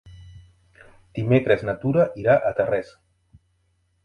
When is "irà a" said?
2.23-2.51